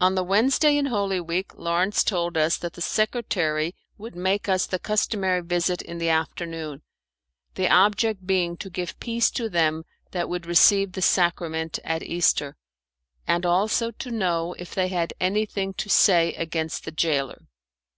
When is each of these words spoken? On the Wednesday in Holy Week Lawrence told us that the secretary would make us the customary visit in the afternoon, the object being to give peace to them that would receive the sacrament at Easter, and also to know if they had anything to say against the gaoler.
On 0.00 0.14
the 0.14 0.24
Wednesday 0.24 0.78
in 0.78 0.86
Holy 0.86 1.20
Week 1.20 1.52
Lawrence 1.54 2.02
told 2.02 2.38
us 2.38 2.56
that 2.56 2.72
the 2.72 2.80
secretary 2.80 3.74
would 3.98 4.16
make 4.16 4.48
us 4.48 4.64
the 4.66 4.78
customary 4.78 5.42
visit 5.42 5.82
in 5.82 5.98
the 5.98 6.08
afternoon, 6.08 6.80
the 7.56 7.68
object 7.68 8.26
being 8.26 8.56
to 8.56 8.70
give 8.70 8.98
peace 8.98 9.30
to 9.32 9.50
them 9.50 9.84
that 10.12 10.30
would 10.30 10.46
receive 10.46 10.92
the 10.92 11.02
sacrament 11.02 11.78
at 11.84 12.02
Easter, 12.02 12.56
and 13.28 13.44
also 13.44 13.90
to 13.90 14.10
know 14.10 14.54
if 14.58 14.74
they 14.74 14.88
had 14.88 15.12
anything 15.20 15.74
to 15.74 15.90
say 15.90 16.32
against 16.36 16.86
the 16.86 16.90
gaoler. 16.90 17.42